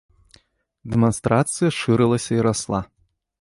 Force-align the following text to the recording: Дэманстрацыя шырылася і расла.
Дэманстрацыя 0.93 1.69
шырылася 1.79 2.31
і 2.39 2.47
расла. 2.49 2.81